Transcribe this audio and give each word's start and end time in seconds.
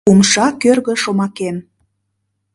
Умша 0.09 0.47
кӧргӧ 0.61 0.93
шомакем,- 1.03 1.57